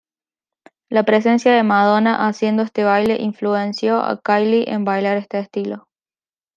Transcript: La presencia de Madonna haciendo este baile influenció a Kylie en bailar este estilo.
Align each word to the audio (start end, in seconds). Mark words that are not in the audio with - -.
La 0.89 1.03
presencia 1.03 1.53
de 1.53 1.61
Madonna 1.61 2.27
haciendo 2.27 2.63
este 2.63 2.83
baile 2.83 3.21
influenció 3.21 3.99
a 3.99 4.19
Kylie 4.19 4.71
en 4.73 4.83
bailar 4.83 5.17
este 5.17 5.37
estilo. 5.37 5.87